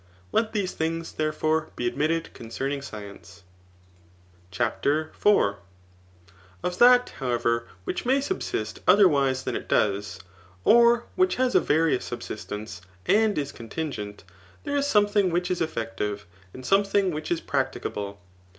Let 0.31 0.51
these 0.51 0.73
thin^, 0.73 1.15
therefore, 1.15 1.69
be 1.75 1.85
admitted 1.85 2.33
concerning 2.33 2.81
science* 2.81 3.43
CHAPTER 4.49 5.11
IV, 5.15 5.57
Of 6.63 6.79
that, 6.79 7.09
however, 7.19 7.67
which 7.83 8.03
may 8.03 8.19
subsist 8.19 8.79
otherwise 8.87 9.43
than 9.43 9.55
it 9.55 9.69
does, 9.69 10.19
[|or 10.65 11.03
which 11.15 11.35
has 11.35 11.53
a 11.53 11.59
various 11.59 12.05
subsistence, 12.05 12.81
and 13.05 13.37
is 13.37 13.51
con* 13.51 13.69
tingent,] 13.69 14.23
there 14.63 14.75
is 14.75 14.87
something 14.87 15.29
which 15.29 15.51
is 15.51 15.61
eflfective, 15.61 16.21
and 16.51 16.65
some* 16.65 16.83
thing 16.83 17.11
which 17.11 17.29
is 17.29 17.39
practicable. 17.39 18.19